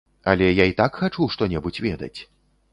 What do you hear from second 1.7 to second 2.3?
ведаць.